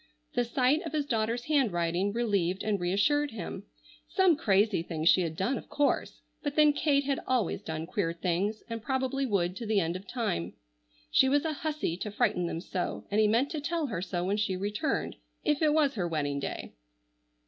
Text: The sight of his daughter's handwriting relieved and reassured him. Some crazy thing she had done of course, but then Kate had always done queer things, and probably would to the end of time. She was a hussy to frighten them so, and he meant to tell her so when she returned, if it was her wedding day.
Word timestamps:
The 0.33 0.43
sight 0.45 0.81
of 0.81 0.93
his 0.93 1.05
daughter's 1.05 1.43
handwriting 1.43 2.11
relieved 2.11 2.63
and 2.63 2.79
reassured 2.79 3.29
him. 3.29 3.65
Some 4.07 4.35
crazy 4.35 4.81
thing 4.81 5.05
she 5.05 5.21
had 5.21 5.37
done 5.37 5.59
of 5.59 5.69
course, 5.69 6.21
but 6.41 6.55
then 6.55 6.73
Kate 6.73 7.03
had 7.03 7.19
always 7.27 7.61
done 7.61 7.85
queer 7.85 8.11
things, 8.11 8.63
and 8.67 8.81
probably 8.81 9.27
would 9.27 9.55
to 9.57 9.67
the 9.67 9.79
end 9.79 9.95
of 9.95 10.07
time. 10.07 10.53
She 11.11 11.29
was 11.29 11.45
a 11.45 11.53
hussy 11.53 11.97
to 11.97 12.09
frighten 12.09 12.47
them 12.47 12.61
so, 12.61 13.03
and 13.11 13.21
he 13.21 13.27
meant 13.27 13.51
to 13.51 13.61
tell 13.61 13.85
her 13.85 14.01
so 14.01 14.23
when 14.23 14.37
she 14.37 14.57
returned, 14.57 15.17
if 15.45 15.61
it 15.61 15.71
was 15.71 15.93
her 15.93 16.07
wedding 16.07 16.39
day. 16.39 16.71